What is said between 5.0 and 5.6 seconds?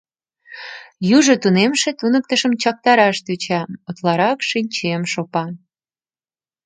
шопа.